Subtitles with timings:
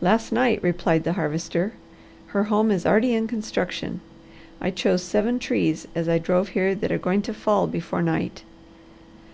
[0.00, 1.74] "Last night," replied the Harvester.
[2.28, 4.00] "Her home is already in construction.
[4.58, 8.42] I chose seven trees as I drove here that are going to fall before night."